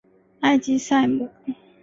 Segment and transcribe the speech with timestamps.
[0.39, 1.29] 埃吉赛姆。